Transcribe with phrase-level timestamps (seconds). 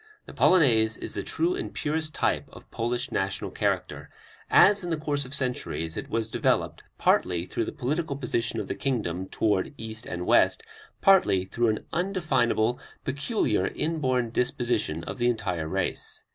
[0.25, 4.09] The Polonaise is the true and purest type of Polish national character,
[4.49, 8.67] as in the course of centuries it was developed, partly through the political position of
[8.67, 10.63] the kingdom toward east and west,
[11.01, 16.23] partly through an undefinable, peculiar, inborn disposition of the entire race.